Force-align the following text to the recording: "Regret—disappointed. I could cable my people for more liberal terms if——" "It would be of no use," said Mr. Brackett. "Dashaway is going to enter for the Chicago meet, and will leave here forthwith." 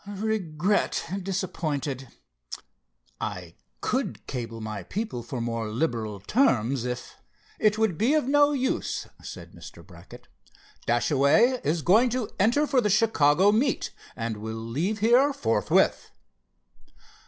"Regret—disappointed. 0.07 2.07
I 3.21 3.53
could 3.81 4.25
cable 4.25 4.59
my 4.59 4.81
people 4.81 5.21
for 5.21 5.39
more 5.39 5.69
liberal 5.69 6.19
terms 6.21 6.85
if——" 6.85 7.17
"It 7.59 7.77
would 7.77 7.99
be 7.99 8.15
of 8.15 8.27
no 8.27 8.51
use," 8.51 9.05
said 9.21 9.51
Mr. 9.53 9.85
Brackett. 9.85 10.27
"Dashaway 10.87 11.61
is 11.63 11.83
going 11.83 12.09
to 12.17 12.29
enter 12.39 12.65
for 12.65 12.81
the 12.81 12.89
Chicago 12.89 13.51
meet, 13.51 13.91
and 14.15 14.37
will 14.37 14.55
leave 14.55 15.01
here 15.01 15.31
forthwith." 15.33 16.09